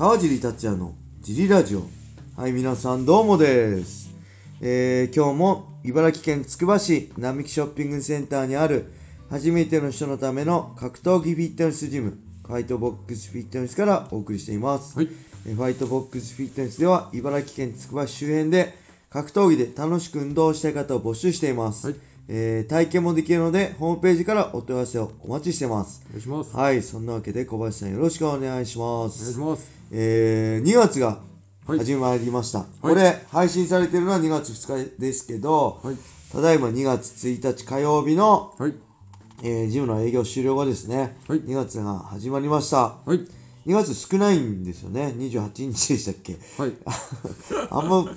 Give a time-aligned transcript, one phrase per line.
[0.00, 1.82] 川尻達也のジリラジオ。
[2.34, 4.10] はい皆さんどうもです、
[4.62, 8.90] えー、今日も茨城県つくば市並木ショッピングセンターにある
[9.28, 12.16] 初めての人のための格闘技フィットネスジム
[12.46, 15.08] ファイトボックスフィットネスからお送りしています、はい。
[15.46, 18.72] えーファイトボックスフィットネスでは茨城県つくば市周辺で
[19.10, 21.96] 格闘技で楽しく運動したい方を募集しています、はい。
[22.28, 26.02] えー体験もできるのでホームページからお問い合わせをお待ちしてます。
[26.08, 26.56] お願いします。
[26.56, 29.32] はい、そんなわけで小林さんよろしくお願いしまお願いす。
[29.34, 29.79] します。
[29.90, 31.20] えー、2月が
[31.66, 32.64] はい始まりました。
[32.80, 35.96] これ、配信されてるのは2月2日ですけど、はい。
[36.32, 38.74] ただいま2月1日火曜日の、はい。
[39.42, 42.96] えージムの営業終了後ですね、はい2月が始まりました。
[43.04, 43.18] はい。
[43.66, 45.14] 2月少ないんですよね。
[45.16, 46.38] 28日でしたっけ？
[46.58, 46.72] はい。
[47.70, 48.16] あんま、ん？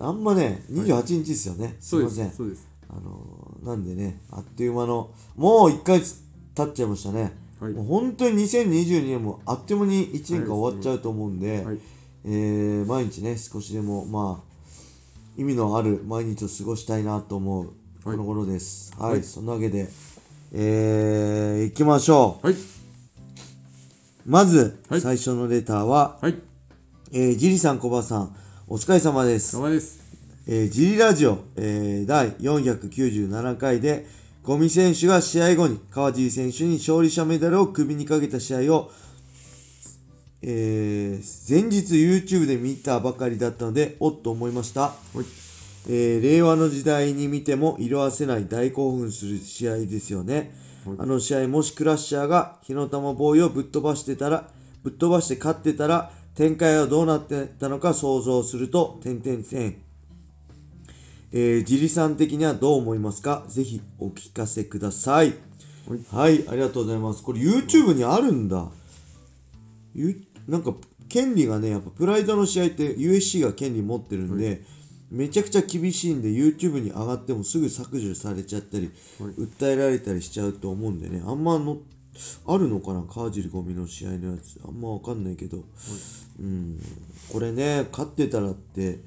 [0.00, 1.76] あんまね、28日ですよね。
[1.80, 2.32] すいうません。
[2.88, 6.22] あのーなんでね、あっという間の、もう1ヶ月
[6.54, 7.36] 経っちゃいましたね。
[7.60, 11.78] はいもう本当に2022年もあっという間に1年間終わっちゃうと思うんで、はい。
[12.24, 14.50] えー毎日ね、少しでも、まあ、
[15.36, 18.94] 意味のある毎日を過ごしたいなと思う、この頃です。
[18.98, 19.88] はい、はいそんなわけで、
[20.52, 22.46] えー、行きましょう。
[22.46, 22.56] はい。
[24.26, 26.34] まず、はい最初のレターは、はい。
[27.12, 28.36] えー、ジリさん、コバさん、
[28.68, 29.56] お疲れ様です。
[29.56, 30.00] 生です。
[30.46, 34.06] えー、ジリラジオ、えー、第497回で、
[34.42, 38.90] ゴミ選手が試合後に川尻選手に勝利者メダルを首にかけた試合を、
[40.42, 44.80] えー、前日 YouTube で見たばかりだったので、おっと思いました。
[44.80, 45.24] はい。
[45.88, 50.52] えー令和の時代に見ても色あせない大興奮する試合ですよね。
[50.86, 54.48] はいあの試合もしクラッシャーが火の玉ボーイをぶっ飛ばしてたら、
[54.82, 59.89] ぶっ飛ばして勝ってたら、展開はどうなってたのか想像すると、点々点。
[61.32, 63.44] えー、ジリさん的にはどう思いますか？
[63.48, 65.34] ぜひお聞かせください。
[65.88, 66.04] はい。
[66.10, 67.22] はい、ありがとうございます。
[67.22, 68.68] これ YouTube にあるんだ。
[69.94, 70.74] ゆなんか、
[71.08, 74.62] 権利がね、やっぱプライドの試合って USC が権利持ってるんで、
[75.10, 81.78] めちゃくちゃ厳しいんで YouTube に上がってもすぐ削除されちゃったり、はい訴えられたりしちゃうと思うんでね、あんまの、
[82.46, 83.02] あるのかな？
[83.02, 84.60] 川尻ゴミの試合のやつ。
[84.64, 85.64] あんまわかんないけど、
[86.38, 86.80] うん、
[87.32, 89.00] これね、勝ってたらって、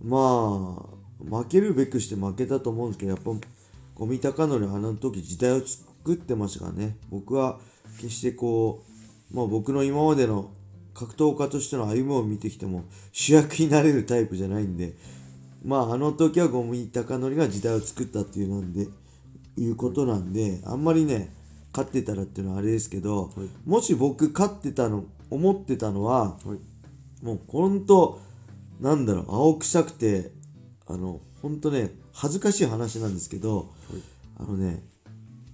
[0.00, 3.32] まあ、負けるべくして負けたと思うんですけど、やっぱ、
[3.94, 6.96] ゴミ高則あの時時代を作ってましたからね。
[7.10, 7.60] 僕は
[7.98, 8.84] 決してこ
[9.32, 10.50] う、まあ僕の今までの
[10.94, 14.94] 格闘家としての歩みを見てきても主役になれるタイプじゃないんで、
[15.64, 18.88] まああの時はゴミ高則が時代を作ったっていうなんで、
[19.56, 21.32] いうことなんで、あんまりね、
[21.72, 23.32] 勝ってたらっていうのはあれですけど、
[23.64, 27.24] もし僕勝ってたの、思ってたのは、はい。
[27.24, 28.20] もうほんと、
[28.80, 30.32] なんだろう、青臭くて、
[30.92, 33.72] あの、ほんとね、恥ずかしい話なんですけど、
[34.38, 34.82] あのね、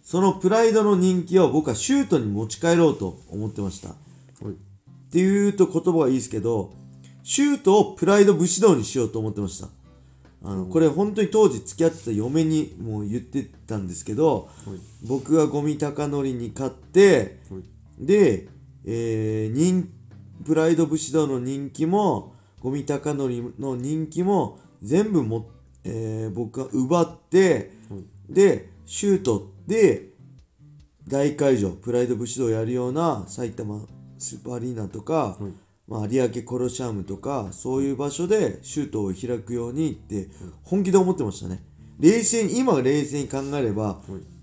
[0.03, 3.91] そのプライドの人気を僕はシュートに持ち帰ろうと思ってました。
[3.91, 3.93] っ
[4.43, 4.55] はい。
[5.13, 6.73] ていうと言葉はいいですけど、
[7.23, 9.69] シュートをプライド武士道にしようと思ってました。
[10.43, 14.79] あの、これ本当に当時付き合ってた嫁にも言ってたんですけど、はい。
[15.07, 18.07] 僕がゴミ高則に勝って、はい。
[18.07, 18.49] で、
[18.85, 19.89] えー、人
[20.45, 25.51] プライド武士道の人気もゴミ高則の人気も全部も、
[25.85, 30.11] えー僕が奪って、はいでシュートで
[31.09, 33.87] 大会場プライド武士道をやるような埼玉
[34.19, 35.53] スーパーアリーナとか、はい。
[35.87, 40.29] まあ、有明コロシアムとかそういう場所でシュートを開くようにって
[40.63, 41.63] 本気で思ってましたね。
[41.99, 44.01] 冷静に今冷静に考えればはい。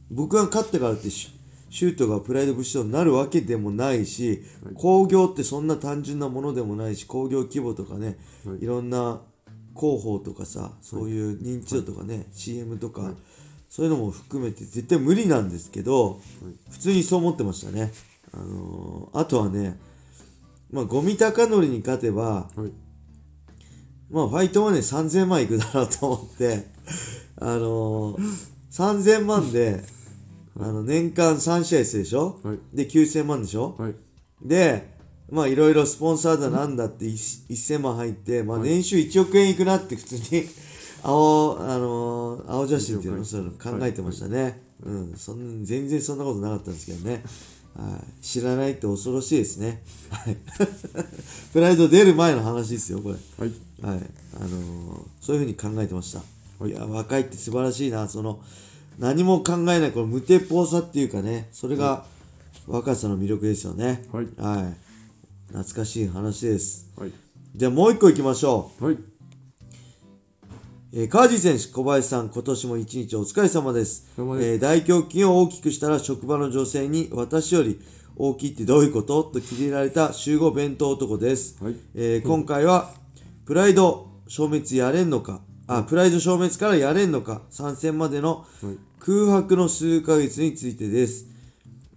[0.10, 4.44] 僕が勝ったからってシュートがプライド武士道になるわけでもないし、
[4.76, 9.22] 興行ってそんな単純なものでもないし興行規模とかね、はいい、ろんな
[9.78, 13.14] 広報とかさそういう認知度とかね、CM とか、
[13.70, 16.20] そういうのも含めて絶対無理なんですけど、
[16.72, 17.92] 普通にそう思ってましたね、
[18.34, 19.78] あのーあとはね
[20.72, 22.72] まあゴミ高則に勝てばはい。
[24.10, 26.68] まあファイトマネー3000万いくだろうと思って、
[27.42, 28.18] あのー、
[28.72, 29.84] 3000万で、
[30.60, 32.40] あの、年間3試合するでしょ？
[32.44, 32.60] はい。
[32.74, 33.76] で、9000万でしょ？
[33.78, 33.96] はい。
[34.44, 34.95] で、
[35.32, 40.48] まあいろいろスポンサーだなんだって一1000万入って、まあ年収1億円いくなって普通に、
[41.04, 44.62] 青、あのー青写真っていうのはいそういうの考えてましたね。
[44.84, 47.24] うん、そんな、全然そんなことなかったんですけどね。
[47.76, 49.84] はい、知らないって恐ろしいですね。
[50.10, 50.38] はい。
[51.52, 53.16] プライド出る前の話ですよ、これ。
[53.38, 53.52] はい。
[53.82, 54.00] はい、
[54.36, 56.22] あのーそういうふうに考えてました。
[56.66, 58.40] いや、若いって素晴らしいな、その、
[59.00, 62.06] 何も考えない、この無鉄砲さっていうかね、それが
[62.68, 64.06] 若さの魅力ですよね。
[64.12, 64.28] はい。
[64.38, 64.85] はい。
[65.48, 66.92] 懐かしい話です。
[66.98, 67.12] はい。
[67.56, 68.94] じゃあもう一個行きましょはい。
[68.94, 69.00] う。
[70.94, 74.08] えー、川地選手、小林さん、今年も一日お疲れ様です。
[74.08, 77.80] ですえー大胸筋を大きくしたら職場の女性に私より
[78.16, 79.24] 大きいってどういうこと？
[79.24, 81.62] と切れられた集合弁当男です。
[81.64, 82.92] はいえー今回は、
[83.46, 91.28] プライド消滅やれんのか、あ、プライド消滅からやれんのか、参戦までのはい空白の数ヶ月についてです。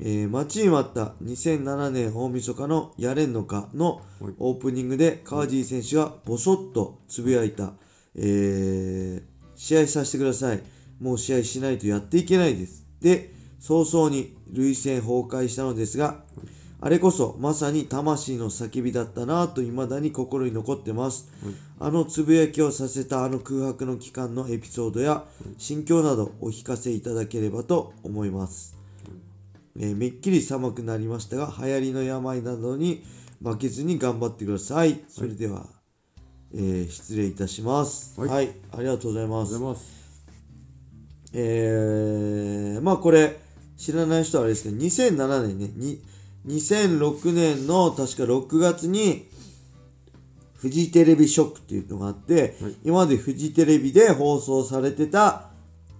[0.00, 7.72] えー待ちに待った2007年大晦日のやれんのかのはいオープニングで川尻選手がボソッとつぶやいた、
[8.14, 10.62] えー試合させてください。
[11.00, 12.86] もう試合しないとやっていけないです。
[13.00, 16.22] で、早々に涙腺崩壊したのですが、
[16.80, 21.28] あれこそまさに魂の叫びだったなぁと未だに心に残ってます。
[21.80, 25.24] あのつぶやきをさせたあの空白の期間のエピソードや
[25.58, 28.77] 心境などお聞かせいただければと思います。
[29.78, 33.04] えーめっきり寒くなりましたが、流行りの病などに
[33.42, 35.00] 負けずに頑張ってください。
[35.08, 35.66] それでは、
[36.52, 38.20] えー失礼いたします。
[38.20, 39.84] は、はいいありがとうございますありがとうござい。
[39.84, 39.98] ます。
[41.34, 43.38] えー、まあこれ、
[43.76, 46.02] 知らない人はあれですけど、2007年ね、に
[46.46, 49.28] 2006年の確か6月に、
[50.54, 55.47] フジテレビショックっていうのがあって、はい今までフジテレビで放送されてた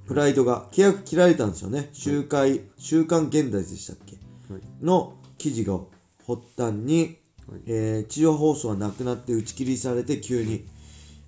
[0.09, 1.91] プライドが契約切られたんですよね。
[1.93, 4.17] 週刊、週刊現代でしたっけ？
[4.53, 4.63] はい。
[4.83, 5.79] の記事が
[6.27, 7.61] 発端に、はい。
[7.67, 10.67] えー地上放送はなくなって打ち切りされて急に、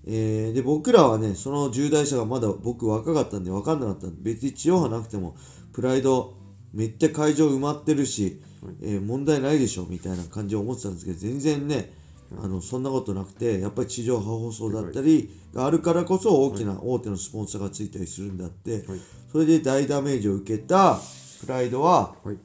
[0.07, 5.37] えーで僕らはねその重大者がまだ僕若かったんで分かんなかったんで別に地上波なくても
[5.73, 6.35] プライド
[6.73, 8.41] めっちゃ会場埋まってるし、
[8.81, 11.93] えー問題ないでしょみたいな感じを思ってたんですけど全然ね
[12.39, 19.01] あのそんなことなくてやっぱり地上波放送だったりがあるからこそ大きな大手のスポンサーがついたりするんだって、はい。
[19.33, 21.01] それで大ダメージを受けた
[21.41, 22.39] プライドははい。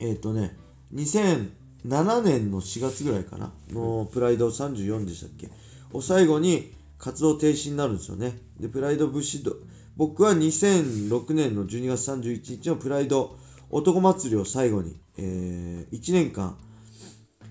[0.00, 0.56] えっ、とね、
[0.94, 5.50] 2007年の4月ぐらいかな、のプライド34でしたっけ、
[5.92, 8.38] を最後に活動停止になるんですよね。
[8.60, 9.56] で、プライド武士道、
[9.96, 13.36] 僕は2006年の12月31日のプライド
[13.70, 16.56] 男祭りを最後に、えー1年間、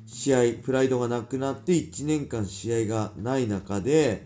[0.08, 4.26] 試合、プライドがなくなって1年間試合がない中で、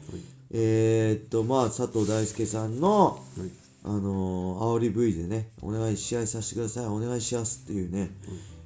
[0.51, 3.61] えーっと、まあ、佐藤大輔さんの、はい。
[3.83, 8.11] あのー、煽り V でね、お願い試合させてください、お願いしますっていうね、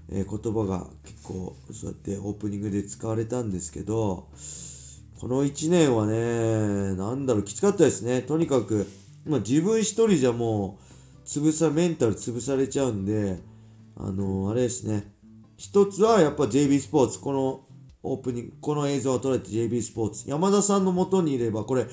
[0.09, 4.27] えー言葉が結構そうやってオープニングで使われたんですけど、
[5.19, 8.23] この1年はね、なんだろう、きつかったですね。
[8.23, 8.87] とにかく、
[9.25, 10.77] まあ、自分一人じゃも
[11.23, 13.39] う、潰さ、メンタル潰されちゃうんで、
[13.95, 15.14] あのー、あれですね。
[15.57, 17.65] 一つはやっぱ JB スポーツ、この
[18.03, 20.29] オープニング、この映像が撮られて JB スポーツ。
[20.29, 21.85] 山田さんの元にいれば、これ、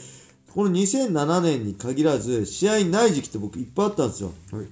[0.55, 4.32] この2007年に限らず、試合ない時期って僕いっぱいあったんですよ。
[4.53, 4.67] はい。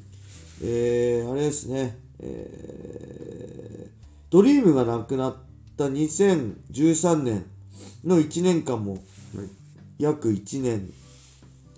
[0.62, 3.90] えー、あれですね、えー、
[4.28, 5.36] ドリームがなくなっ
[5.76, 7.46] た2013年
[8.04, 9.02] の1年間もはい。
[9.98, 10.92] 約1年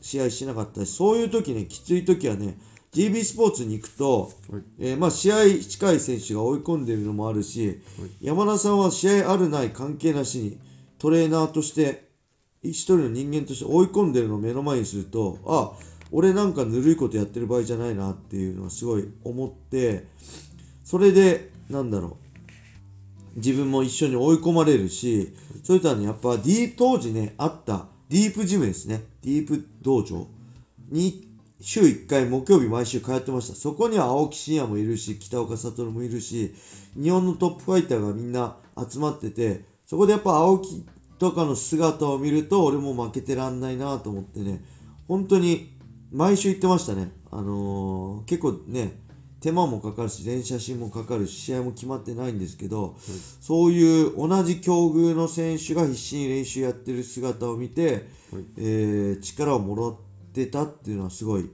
[0.01, 2.59] 試合しなかったし、そういう時ね、きつい時はね、
[2.95, 4.63] GB スポーツに行くと、はい。
[4.79, 7.81] えーまあ、試合近い選手が追い込んでるのもあるし、
[8.21, 10.61] 山田さんは試合あるない関係なしに
[10.99, 12.11] トレーナーとして
[12.63, 15.73] 一人の人間として追い込んでるのを目の前にするとあ
[16.13, 20.07] 俺なんかぬるいことやってる場合じゃないなっていうのはすごい思って
[20.85, 22.17] それでなんだろう。
[23.35, 25.35] 自分も一緒に追い込まれるし
[25.65, 29.03] それとはねやっぱディープ当時ねあったディープジムですね。
[29.23, 30.29] ディープ道場
[30.91, 31.32] に
[31.63, 33.55] 週1回木曜日毎週通ってました。
[33.55, 36.55] そこには青木真也もいるし北岡悟もいるし
[37.01, 38.57] 日本のトップファイターがみんな
[38.91, 40.85] 集まっててそこでやっぱ青木
[41.19, 44.63] とかの姿を見ると俺も負けてらんないなと思ってね。
[45.07, 45.73] 本当に
[46.11, 47.13] 毎週行ってましたね。
[47.31, 49.01] あのー結構ね
[49.41, 52.97] 手間もかかるし全写真もかかるし試合も決まってないんですけど、
[53.41, 57.91] そういう同じ境遇の選手が必死に練習やってる姿を見て、
[58.33, 58.45] はい。
[58.59, 60.12] えー力をもらって
[60.47, 61.51] たっていうのはすごい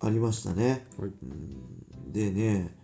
[0.00, 0.86] ありましたね。
[0.98, 1.10] はい。
[2.12, 2.76] でね、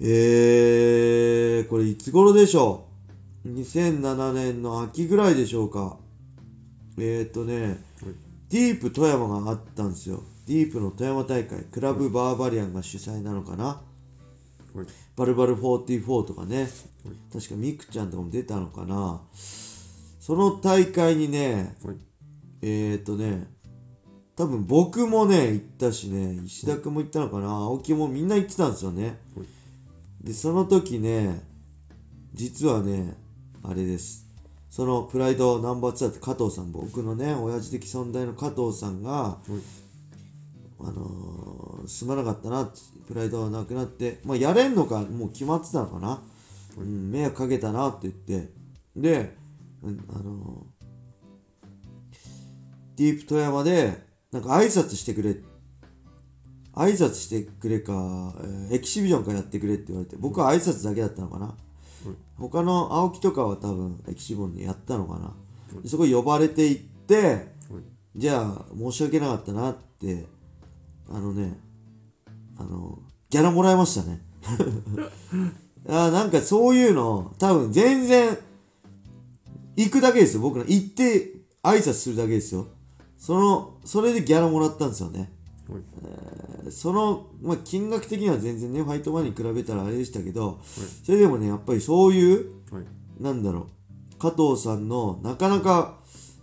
[0.00, 2.86] えー、これいつ頃でしょ
[3.44, 5.98] う ?2007 年の秋ぐらいでしょうか。
[6.96, 7.82] えーとね、
[8.48, 10.22] ディープ富山があったんですよ。
[10.46, 13.64] ディープの富山大会、クラブバーバリアンが主催なのかな。
[13.64, 14.86] はい。
[15.16, 16.68] バルバル44とかね、
[17.32, 19.20] 確かミクちゃんとかも出たのかな。
[19.32, 21.96] その大会にね、はい。
[22.62, 23.46] えーとね、
[24.38, 29.18] 多分僕もね、行ったしね、石田君も行ったのかな、青木もみんな行ってたんですよね。
[30.22, 31.42] で、その時ね、
[32.34, 33.16] 実はね、
[33.64, 34.28] あれです。
[34.70, 39.38] そのプライドナンバー2だって加藤さん、僕のね、親父的存在の加藤さんが、
[40.78, 42.70] あのーすまなかったな
[43.08, 46.22] プライドはなくなって、まあ、やれんのかもう決まってたのかな、
[46.76, 48.52] うん、迷惑かけたなって言って
[48.94, 49.34] で、
[49.82, 50.78] うんあのー
[52.96, 55.36] ディープ富山でなんか挨拶してくれ
[56.74, 57.92] 挨拶してくれか、
[58.40, 61.54] えーエキシビジョンかやってくれって言われて僕は挨拶だけだったのかな、
[62.38, 65.34] 他の青木とかは多分エキシビジョンでやったのかな、
[65.82, 67.48] でそこ呼ばれて行って、
[68.14, 70.26] じゃあ申し訳なかったなって
[71.10, 71.58] あのね
[72.58, 72.98] あの
[73.30, 74.22] ギャラもらいましたね。
[75.88, 78.36] あーなんかそういうの多分全然
[79.76, 80.42] 行くだけですよ。
[80.42, 81.32] 僕ら行って
[81.62, 82.68] 挨拶するだけですよ。
[83.16, 85.32] そのそれでギャラもらったんですよね。
[85.66, 86.70] はい。
[86.70, 90.60] その、まあ、金額的には全然ねファイトマネーに比べたらあれでしたけど、
[91.02, 92.84] それでもねやっぱりそういうはい。
[93.18, 93.66] なんだろ
[94.14, 95.98] う加藤さんのなかなか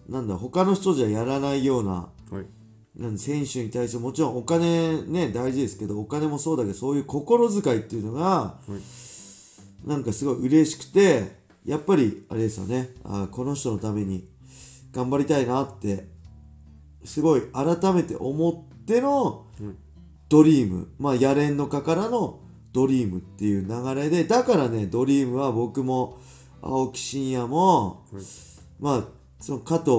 [0.09, 2.45] なんだ他の人じゃやらないようなはい。
[2.99, 8.55] なん選手に対してもちろんお金ね大事ですけどお金もそうだけどそういう心遣いっていうのが、
[9.85, 14.27] なんかすごい嬉しくてやっぱりあれですよねあーこの人のために
[14.91, 16.14] 頑張りたいなって
[17.05, 19.45] すごい改めて思っての
[20.29, 20.89] ドリーム。
[20.99, 22.39] まあやれんのかからの
[22.73, 26.17] ドリームっていう流れでだからねドリームは僕も
[26.61, 28.05] 青木真也も、
[28.79, 29.03] まあ
[29.39, 29.91] その加藤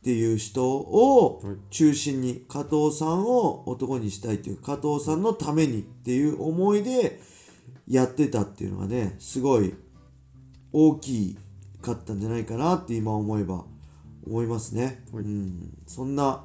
[0.00, 7.20] っていう人をはい中心に加藤さんを男にしたいっていう加藤さんのためにっていう思いで
[7.86, 9.74] やってたっていうのがねすごい
[10.72, 11.36] 大き
[11.82, 13.64] かったんじゃないかなって今思えば
[14.26, 15.24] 思いますね、はい。
[15.24, 16.44] うん、そんな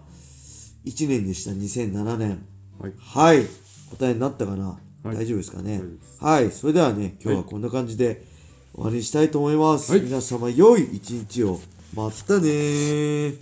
[0.85, 1.51] 1年でした。
[1.51, 2.45] 2007年。
[2.79, 2.93] はい。
[2.97, 3.45] はい。
[3.91, 5.15] 答えになったかな、はい。
[5.15, 5.81] 大丈夫ですかね？
[6.19, 6.51] はい。
[6.51, 8.25] それではね今日はこんな感じで
[8.73, 10.01] 終わりにしたいと思います、はい。
[10.01, 11.59] 皆様良い一日を。
[11.93, 13.37] またねー